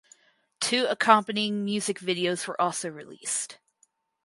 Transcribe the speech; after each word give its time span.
Two 0.59 0.87
accompanying 0.89 1.63
music 1.63 1.99
videos 1.99 2.47
were 2.47 2.59
also 2.59 2.89
released. 2.89 3.59